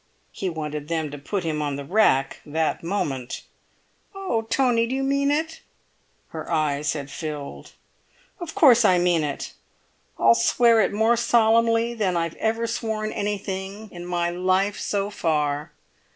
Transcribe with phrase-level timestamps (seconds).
[0.31, 3.43] He wanted them to put him on the rack that moment.
[4.15, 5.61] "Oh, Tony, do you mean it?"
[6.29, 7.73] Her eyes had filled.
[8.39, 9.53] "Of course I mean it!
[10.17, 15.71] I'll swear it more solemnly than I've ever sworn anything in my life so far."